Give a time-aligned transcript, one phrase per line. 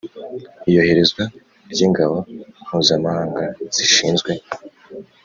[0.69, 1.23] iyoherezwa
[1.71, 2.17] ry'ingabo
[2.63, 3.43] mpuzamahanga
[3.75, 4.31] zishinzwe